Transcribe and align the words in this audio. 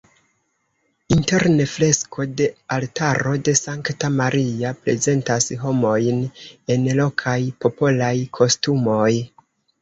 Interne 1.15 1.65
fresko 1.73 2.23
de 2.39 2.47
altaro 2.75 3.33
de 3.49 3.53
Sankta 3.59 4.09
Maria 4.15 4.71
prezentas 4.87 5.51
homojn 5.65 6.25
en 6.77 6.89
lokaj 7.03 7.37
popolaj 7.67 8.11
kostumoj. 8.41 9.13